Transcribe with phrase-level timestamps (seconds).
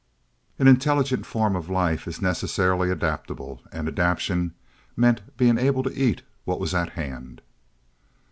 [0.57, 4.55] An intelligent form of life is necessarily adaptable, and adaptation
[4.97, 7.39] meant being able to eat what was at hand.